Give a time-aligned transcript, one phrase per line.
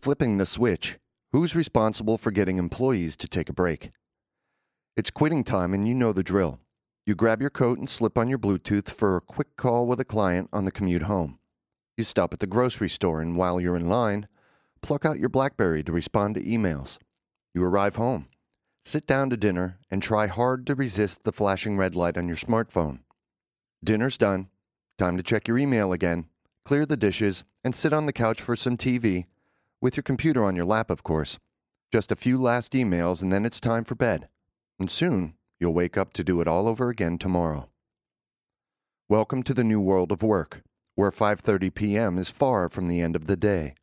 [0.00, 0.98] Flipping the switch.
[1.32, 3.90] Who's responsible for getting employees to take a break?
[4.96, 6.60] It's quitting time, and you know the drill.
[7.04, 10.04] You grab your coat and slip on your Bluetooth for a quick call with a
[10.04, 11.40] client on the commute home.
[11.96, 14.26] You stop at the grocery store, and while you're in line,
[14.82, 16.98] pluck out your Blackberry to respond to emails.
[17.54, 18.26] You arrive home,
[18.82, 22.36] sit down to dinner, and try hard to resist the flashing red light on your
[22.36, 23.00] smartphone.
[23.82, 24.48] Dinner's done.
[24.98, 26.26] Time to check your email again,
[26.64, 29.26] clear the dishes, and sit on the couch for some TV,
[29.80, 31.38] with your computer on your lap, of course.
[31.92, 34.28] Just a few last emails, and then it's time for bed.
[34.80, 37.68] And soon, you'll wake up to do it all over again tomorrow.
[39.08, 40.62] Welcome to the new world of work,
[40.94, 42.18] where 5:30 p.m.
[42.18, 43.74] is far from the end of the day.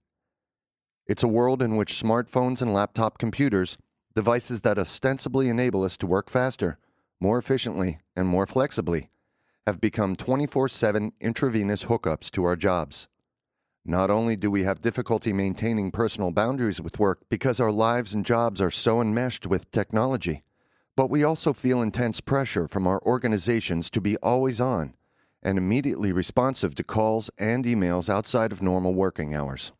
[1.08, 3.78] It's a world in which smartphones and laptop computers,
[4.16, 6.78] devices that ostensibly enable us to work faster,
[7.20, 9.10] more efficiently, and more flexibly,
[9.68, 13.08] have become 24/7 intravenous hookups to our jobs.
[13.84, 18.26] Not only do we have difficulty maintaining personal boundaries with work because our lives and
[18.26, 20.44] jobs are so enmeshed with technology,
[20.96, 24.94] but we also feel intense pressure from our organizations to be always on
[25.44, 29.72] and immediately responsive to calls and emails outside of normal working hours.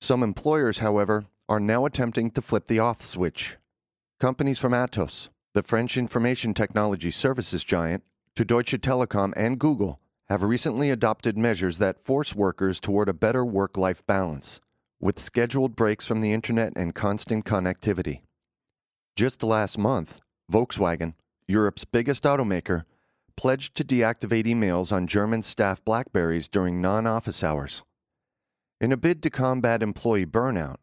[0.00, 3.56] Some employers, however, are now attempting to flip the off switch.
[4.20, 8.02] Companies from Atos, the French information technology services giant,
[8.34, 13.44] to Deutsche Telekom and Google have recently adopted measures that force workers toward a better
[13.44, 14.60] work life balance,
[15.00, 18.20] with scheduled breaks from the internet and constant connectivity.
[19.14, 20.20] Just last month,
[20.52, 21.14] Volkswagen,
[21.48, 22.84] Europe's biggest automaker,
[23.36, 27.82] pledged to deactivate emails on German staff Blackberries during non office hours.
[28.80, 30.76] In a bid to combat employee burnout,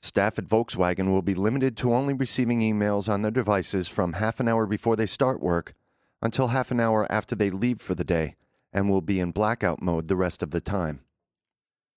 [0.00, 4.40] staff at Volkswagen will be limited to only receiving emails on their devices from half
[4.40, 5.74] an hour before they start work
[6.22, 8.36] until half an hour after they leave for the day
[8.72, 11.00] and will be in blackout mode the rest of the time.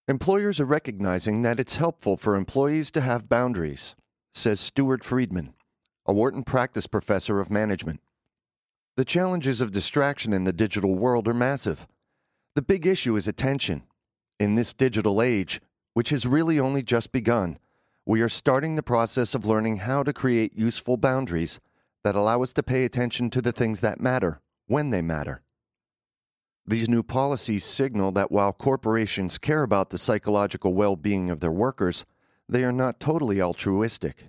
[0.07, 3.95] Employers are recognizing that it's helpful for employees to have boundaries,
[4.33, 5.53] says Stewart Friedman,
[6.05, 7.99] a Wharton practice professor of management.
[8.99, 11.87] The challenges of distraction in the digital world are massive.
[12.55, 13.83] The big issue is attention.
[14.41, 15.61] In this digital age,
[15.93, 17.59] which has really only just begun,
[18.05, 21.61] we are starting the process of learning how to create useful boundaries
[22.03, 25.43] that allow us to pay attention to the things that matter when they matter.
[26.67, 31.53] These new policies signal that while corporations care about the psychological well being of their
[31.53, 32.05] workers,
[32.49, 34.25] they are not totally altruistic.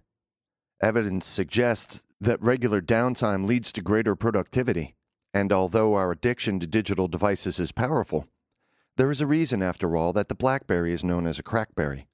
[0.81, 4.95] Evidence suggests that regular downtime leads to greater productivity,
[5.33, 8.27] and although our addiction to digital devices is powerful,
[8.97, 12.05] there is a reason, after all, that the Blackberry is known as a crackberry,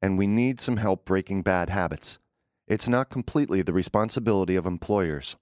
[0.00, 2.18] and we need some help breaking bad habits.
[2.66, 5.36] It's not completely the responsibility of employers.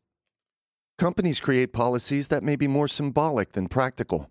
[0.98, 4.30] Companies create policies that may be more symbolic than practical.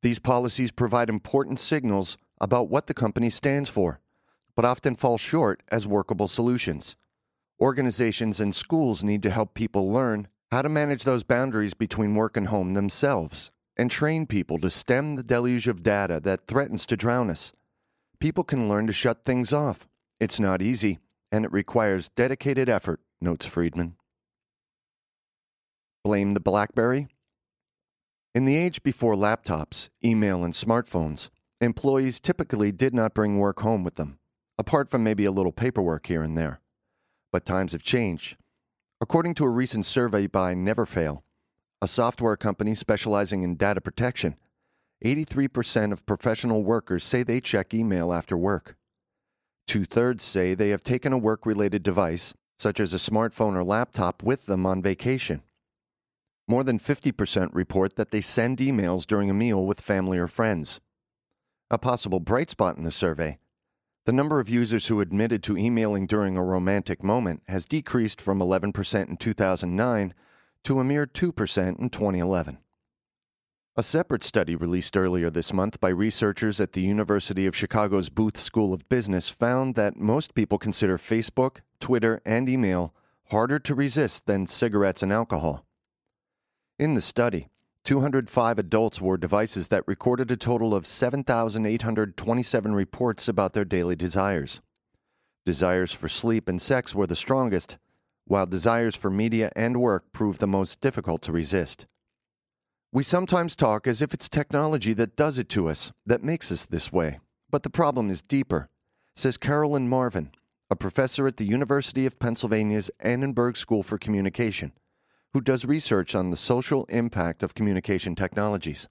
[0.00, 4.00] These policies provide important signals about what the company stands for,
[4.56, 6.96] but often fall short as workable solutions.
[7.62, 12.36] Organizations and schools need to help people learn how to manage those boundaries between work
[12.36, 16.96] and home themselves and train people to stem the deluge of data that threatens to
[16.96, 17.52] drown us.
[18.18, 19.86] People can learn to shut things off.
[20.18, 20.98] It's not easy,
[21.30, 23.94] and it requires dedicated effort, notes Friedman.
[26.02, 27.06] Blame the Blackberry?
[28.34, 31.28] In the age before laptops, email, and smartphones,
[31.60, 34.18] employees typically did not bring work home with them,
[34.58, 36.58] apart from maybe a little paperwork here and there.
[37.32, 38.36] But times have changed.
[39.00, 41.22] According to a recent survey by Neverfail,
[41.80, 44.36] a software company specializing in data protection,
[45.04, 48.76] 83% of professional workers say they check email after work.
[49.66, 53.64] Two thirds say they have taken a work related device, such as a smartphone or
[53.64, 55.42] laptop, with them on vacation.
[56.46, 60.80] More than 50% report that they send emails during a meal with family or friends.
[61.70, 63.38] A possible bright spot in the survey
[64.04, 68.40] the number of users who admitted to emailing during a romantic moment has decreased from
[68.40, 70.14] 11% in 2009
[70.64, 72.58] to a mere 2% in 2011.
[73.74, 78.36] A separate study released earlier this month by researchers at the University of Chicago's Booth
[78.36, 82.92] School of Business found that most people consider Facebook, Twitter, and email
[83.30, 85.64] harder to resist than cigarettes and alcohol.
[86.78, 87.48] In the study,
[87.84, 94.60] 205 adults wore devices that recorded a total of 7,827 reports about their daily desires.
[95.44, 97.78] Desires for sleep and sex were the strongest,
[98.24, 101.86] while desires for media and work proved the most difficult to resist.
[102.92, 106.66] We sometimes talk as if it's technology that does it to us, that makes us
[106.66, 107.18] this way.
[107.50, 108.68] But the problem is deeper,
[109.16, 110.30] says Carolyn Marvin,
[110.70, 114.72] a professor at the University of Pennsylvania's Annenberg School for Communication,
[115.32, 118.86] who does research on the social impact of communication technologies.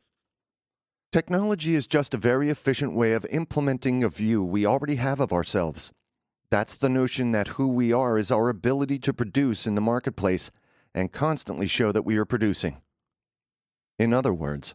[1.11, 5.33] Technology is just a very efficient way of implementing a view we already have of
[5.33, 5.91] ourselves.
[6.49, 10.51] That's the notion that who we are is our ability to produce in the marketplace
[10.93, 12.81] and constantly show that we are producing.
[13.99, 14.73] In other words,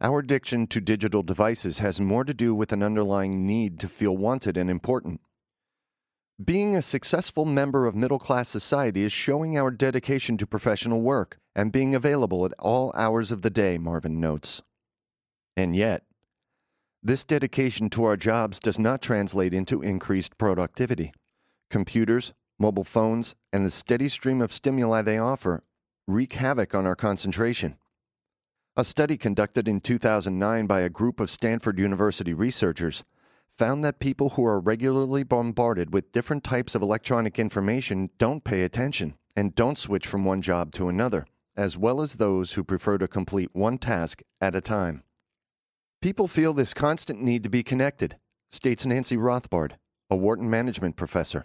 [0.00, 4.16] our addiction to digital devices has more to do with an underlying need to feel
[4.16, 5.20] wanted and important.
[6.42, 11.40] Being a successful member of middle class society is showing our dedication to professional work
[11.56, 14.62] and being available at all hours of the day, Marvin notes.
[15.56, 16.04] And yet,
[17.02, 21.12] this dedication to our jobs does not translate into increased productivity.
[21.70, 25.64] Computers, mobile phones, and the steady stream of stimuli they offer
[26.06, 27.76] wreak havoc on our concentration.
[28.76, 33.02] A study conducted in 2009 by a group of Stanford University researchers
[33.58, 38.62] found that people who are regularly bombarded with different types of electronic information don't pay
[38.62, 41.26] attention and don't switch from one job to another,
[41.56, 45.02] as well as those who prefer to complete one task at a time.
[46.00, 48.16] People feel this constant need to be connected,
[48.48, 49.72] states Nancy Rothbard,
[50.08, 51.44] a Wharton management professor.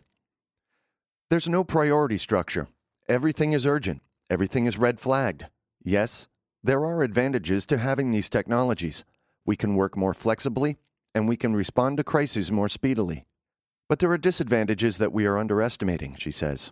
[1.31, 2.67] There's no priority structure.
[3.09, 4.03] Everything is urgent.
[4.29, 5.47] Everything is red flagged.
[5.83, 6.27] Yes,
[6.63, 9.03] there are advantages to having these technologies.
[9.45, 10.77] We can work more flexibly,
[11.13, 13.25] and we can respond to crises more speedily.
[13.89, 16.71] But there are disadvantages that we are underestimating, she says.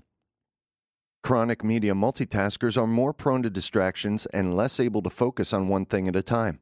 [1.23, 5.85] Chronic media multitaskers are more prone to distractions and less able to focus on one
[5.85, 6.61] thing at a time.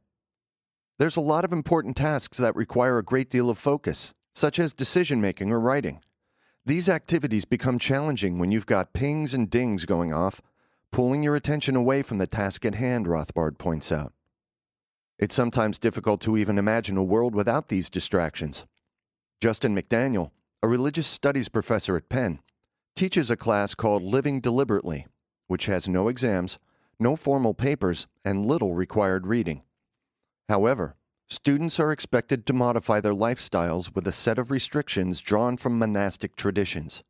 [0.98, 4.74] There's a lot of important tasks that require a great deal of focus, such as
[4.74, 6.00] decision making or writing.
[6.66, 10.42] These activities become challenging when you've got pings and dings going off
[10.90, 14.12] pulling your attention away from the task at hand, Rothbard points out.
[15.20, 18.64] It's sometimes difficult to even imagine a world without these distractions.
[19.42, 20.30] Justin McDaniel,
[20.62, 22.38] a religious studies professor at Penn,
[22.96, 25.06] teaches a class called Living Deliberately,
[25.46, 26.58] which has no exams,
[26.98, 29.60] no formal papers, and little required reading.
[30.48, 30.96] However,
[31.28, 36.34] students are expected to modify their lifestyles with a set of restrictions drawn from monastic
[36.34, 37.04] traditions.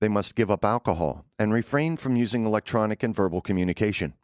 [0.00, 4.14] They must give up alcohol and refrain from using electronic and verbal communication.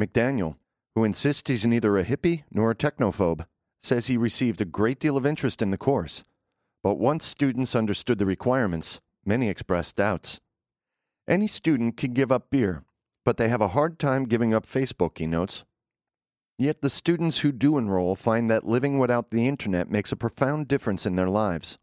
[0.00, 0.56] McDaniel,
[0.94, 3.46] who insists he's neither a hippie nor a technophobe,
[3.80, 6.24] says he received a great deal of interest in the course.
[6.82, 10.40] But once students understood the requirements, many expressed doubts.
[11.28, 12.84] Any student can give up beer,
[13.24, 15.64] but they have a hard time giving up Facebook, he notes.
[16.58, 20.68] Yet the students who do enroll find that living without the internet makes a profound
[20.68, 21.78] difference in their lives.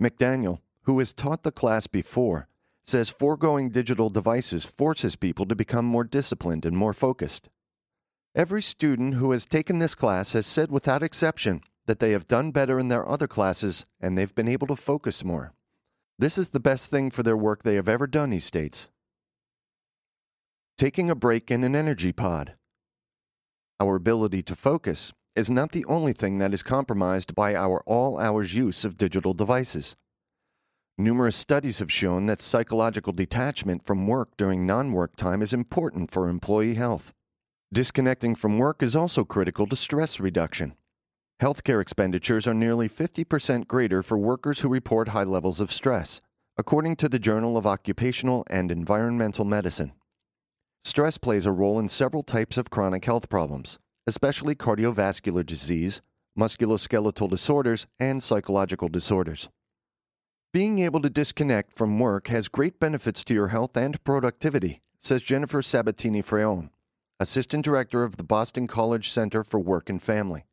[0.00, 2.48] McDaniel, who has taught the class before,
[2.82, 7.48] says foregoing digital devices forces people to become more disciplined and more focused.
[8.36, 12.50] Every student who has taken this class has said without exception that they have done
[12.50, 15.52] better in their other classes and they've been able to focus more.
[16.18, 18.88] This is the best thing for their work they have ever done, he states.
[20.76, 22.54] Taking a break in an energy pod.
[23.78, 28.18] Our ability to focus is not the only thing that is compromised by our all
[28.18, 29.94] hours use of digital devices.
[30.98, 36.10] Numerous studies have shown that psychological detachment from work during non work time is important
[36.10, 37.12] for employee health.
[37.74, 40.76] Disconnecting from work is also critical to stress reduction.
[41.42, 46.20] Healthcare expenditures are nearly 50% greater for workers who report high levels of stress,
[46.56, 49.90] according to the Journal of Occupational and Environmental Medicine.
[50.84, 56.00] Stress plays a role in several types of chronic health problems, especially cardiovascular disease,
[56.38, 59.48] musculoskeletal disorders, and psychological disorders.
[60.52, 65.24] Being able to disconnect from work has great benefits to your health and productivity, says
[65.24, 66.70] Jennifer Sabatini Fraone,
[67.20, 70.46] Assistant Director of the Boston College Center for Work and Family.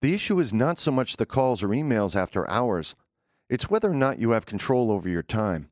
[0.00, 2.94] The issue is not so much the calls or emails after hours,
[3.50, 5.68] it's whether or not you have control over your time.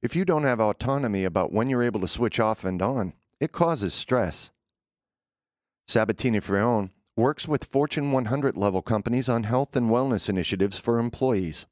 [0.00, 3.52] If you don't have autonomy about when you're able to switch off and on, it
[3.52, 4.50] causes stress.
[5.86, 11.66] Sabatini Fraone works with Fortune 100 level companies on health and wellness initiatives for employees.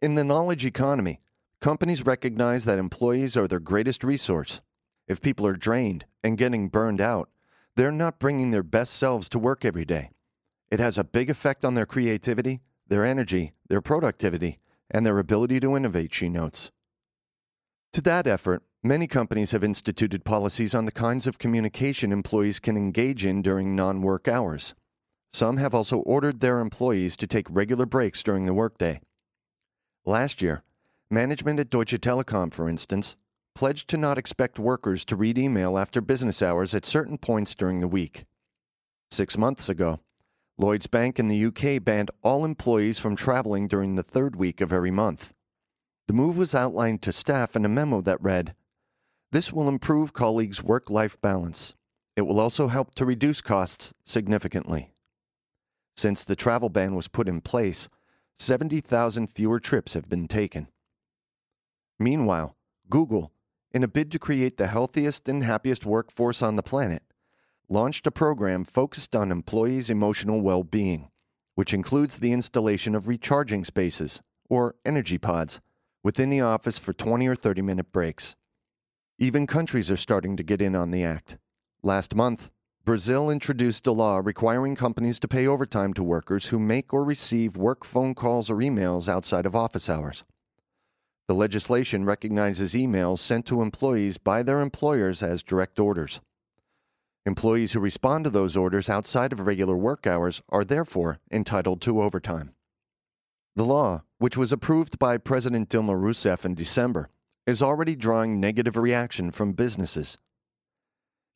[0.00, 1.20] In the knowledge economy,
[1.60, 4.62] companies recognize that employees are their greatest resource.
[5.06, 7.30] If people are drained and getting burned out,
[7.76, 10.10] they're not bringing their best selves to work every day.
[10.70, 14.58] It has a big effect on their creativity, their energy, their productivity,
[14.90, 16.70] and their ability to innovate, she notes.
[17.92, 22.76] To that effort, many companies have instituted policies on the kinds of communication employees can
[22.76, 24.74] engage in during non work hours.
[25.30, 29.00] Some have also ordered their employees to take regular breaks during the workday.
[30.04, 30.62] Last year,
[31.10, 33.16] management at Deutsche Telekom, for instance,
[33.56, 37.80] pledged to not expect workers to read email after business hours at certain points during
[37.80, 38.26] the week.
[39.10, 40.00] Six months ago,
[40.58, 44.72] Lloyds Bank in the UK banned all employees from traveling during the third week of
[44.72, 45.32] every month.
[46.06, 48.54] The move was outlined to staff in a memo that read
[49.32, 51.74] This will improve colleagues' work life balance.
[52.14, 54.92] It will also help to reduce costs significantly.
[55.96, 57.88] Since the travel ban was put in place,
[58.36, 60.68] 70,000 fewer trips have been taken.
[61.98, 62.54] Meanwhile,
[62.88, 63.32] Google,
[63.72, 67.02] in a bid to create the healthiest and happiest workforce on the planet,
[67.68, 71.10] launched a program focused on employees' emotional well being,
[71.54, 75.60] which includes the installation of recharging spaces, or energy pods,
[76.02, 78.36] within the office for 20 or 30 minute breaks.
[79.18, 81.38] Even countries are starting to get in on the act.
[81.82, 82.50] Last month,
[82.84, 87.56] Brazil introduced a law requiring companies to pay overtime to workers who make or receive
[87.56, 90.22] work phone calls or emails outside of office hours.
[91.28, 96.20] The legislation recognizes emails sent to employees by their employers as direct orders.
[97.24, 102.00] Employees who respond to those orders outside of regular work hours are therefore entitled to
[102.00, 102.52] overtime.
[103.56, 107.08] The law, which was approved by President Dilma Rousseff in December,
[107.44, 110.18] is already drawing negative reaction from businesses.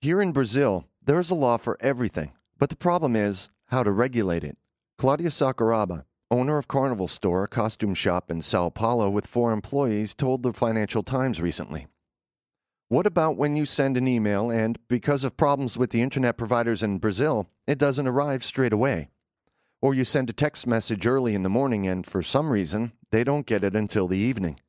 [0.00, 3.90] Here in Brazil, there is a law for everything, but the problem is how to
[3.90, 4.56] regulate it.
[4.98, 10.14] Claudia Sakuraba, owner of Carnival Store, a costume shop in Sao Paulo with four employees,
[10.14, 11.88] told the Financial Times recently.
[12.88, 16.82] What about when you send an email and, because of problems with the internet providers
[16.82, 19.08] in Brazil, it doesn't arrive straight away?
[19.82, 23.24] Or you send a text message early in the morning and, for some reason, they
[23.24, 24.60] don't get it until the evening.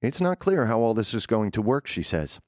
[0.00, 2.40] It's not clear how all this is going to work, she says.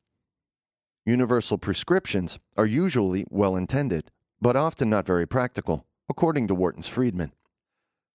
[1.04, 7.32] Universal prescriptions are usually well intended, but often not very practical, according to Wharton's Friedman.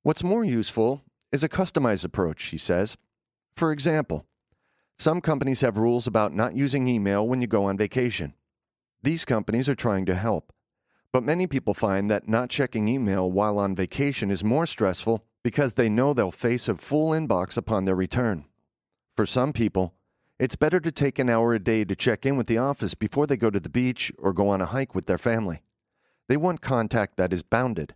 [0.05, 2.95] What's more useful is a customized approach, she says.
[3.57, 4.27] For example,
[5.00, 8.35] some companies have rules about not using email when you go on vacation.
[9.01, 10.53] These companies are trying to help.
[11.12, 15.74] But many people find that not checking email while on vacation is more stressful because
[15.74, 18.45] they know they'll face a full inbox upon their return.
[19.17, 19.95] For some people,
[20.38, 23.25] it's better to take an hour a day to check in with the office before
[23.25, 25.63] they go to the beach or go on a hike with their family.
[26.29, 27.95] They want contact that is bounded.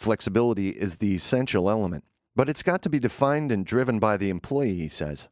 [0.00, 2.04] Flexibility is the essential element,
[2.34, 5.28] but it's got to be defined and driven by the employee, he says.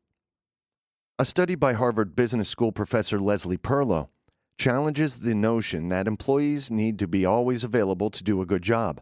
[1.18, 4.10] A study by Harvard Business School professor Leslie Perlow
[4.58, 9.00] challenges the notion that employees need to be always available to do a good job.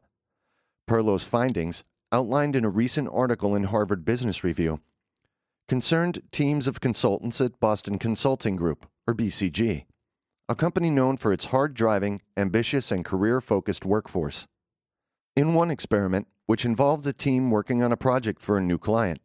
[0.89, 1.83] Perlow's findings,
[2.13, 4.81] outlined in a recent article in Harvard Business Review,
[5.67, 9.87] concerned teams of consultants at Boston Consulting Group, or BCG,
[10.49, 14.47] a company known for its hard driving, ambitious, and career focused workforce.
[15.37, 19.21] In one experiment, which involved a team working on a project for a new client,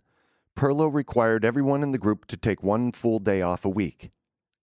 [0.57, 4.11] Perlow required everyone in the group to take one full day off a week.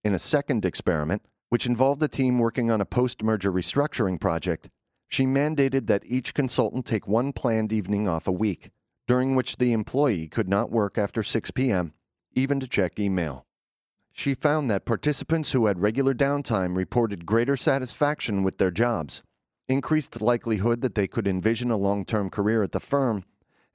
[0.03, 4.69] In a second experiment, which involved a team working on a post merger restructuring project,
[5.07, 8.69] she mandated that each consultant take one planned evening off a week,
[9.07, 11.93] during which the employee could not work after 6 p.m.,
[12.35, 13.47] even to check email.
[14.13, 19.23] She found that participants who had regular downtime reported greater satisfaction with their jobs,
[19.69, 23.23] increased likelihood that they could envision a long term career at the firm,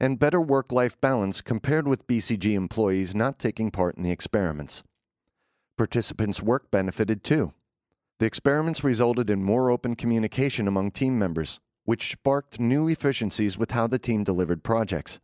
[0.01, 4.83] and better work life balance compared with BCG employees not taking part in the experiments.
[5.79, 7.53] Participants' work benefited too.
[8.19, 13.71] The experiments resulted in more open communication among team members, which sparked new efficiencies with
[13.71, 15.21] how the team delivered projects.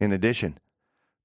[0.00, 0.58] In addition,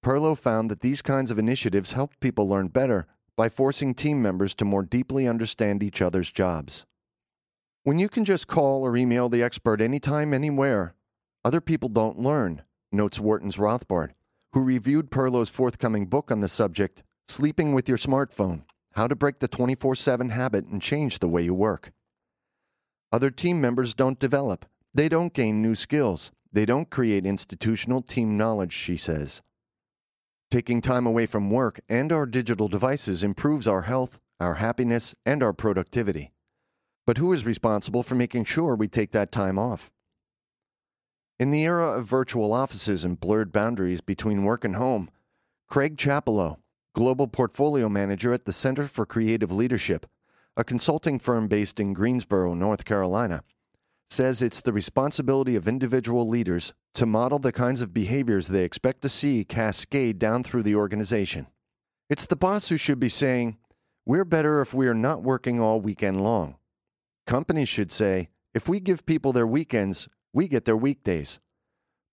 [0.03, 3.07] Perlow found that these kinds of initiatives helped people learn better
[3.37, 6.85] by forcing team members to more deeply understand each other's jobs.
[7.83, 10.93] When you can just call or email the expert anytime, anywhere,
[11.43, 12.61] other people don't learn
[12.91, 14.11] notes Wharton's Rothbard,
[14.53, 19.39] who reviewed Perlow's forthcoming book on the subject, Sleeping with Your Smartphone How to Break
[19.39, 21.91] the 24 7 Habit and Change the Way You Work.
[23.11, 28.37] Other team members don't develop, they don't gain new skills, they don't create institutional team
[28.37, 29.41] knowledge, she says.
[30.51, 35.41] Taking time away from work and our digital devices improves our health, our happiness, and
[35.41, 36.31] our productivity.
[37.05, 39.91] But who is responsible for making sure we take that time off?
[41.39, 45.09] In the era of virtual offices and blurred boundaries between work and home,
[45.67, 46.59] Craig Chappelow,
[46.93, 50.05] Global Portfolio Manager at the Center for Creative Leadership,
[50.55, 53.43] a consulting firm based in Greensboro, North Carolina,
[54.09, 59.01] says it's the responsibility of individual leaders to model the kinds of behaviors they expect
[59.01, 61.47] to see cascade down through the organization.
[62.09, 63.57] It's the boss who should be saying,
[64.05, 66.57] We're better if we are not working all weekend long.
[67.25, 71.39] Companies should say, If we give people their weekends, we get their weekdays.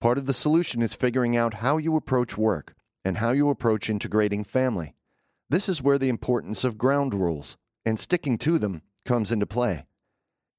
[0.00, 2.74] Part of the solution is figuring out how you approach work
[3.04, 4.94] and how you approach integrating family.
[5.50, 9.86] This is where the importance of ground rules and sticking to them comes into play.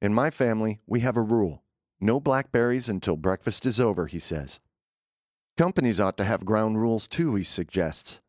[0.01, 1.63] In my family, we have a rule
[2.01, 4.61] no blackberries until breakfast is over, he says.
[5.57, 8.21] Companies ought to have ground rules too, he suggests.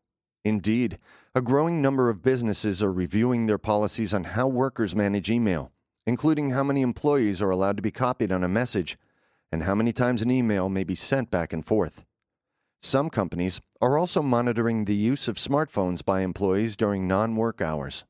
[0.43, 0.97] Indeed,
[1.33, 5.71] a growing number of businesses are reviewing their policies on how workers manage email,
[6.05, 8.97] including how many employees are allowed to be copied on a message
[9.51, 12.05] and how many times an email may be sent back and forth.
[12.81, 18.05] Some companies are also monitoring the use of smartphones by employees during non work hours.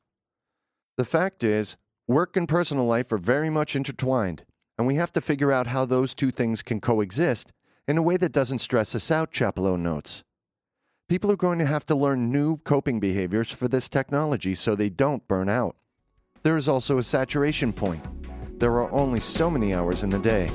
[0.96, 4.44] The fact is, work and personal life are very much intertwined,
[4.78, 7.52] and we have to figure out how those two things can coexist
[7.86, 10.22] in a way that doesn't stress us out, Chappelow notes.
[11.08, 14.88] People are going to have to learn new coping behaviors for this technology so they
[14.88, 15.76] don't burn out.
[16.42, 18.02] There is also a saturation point.
[18.58, 20.50] There are only so many hours in the day.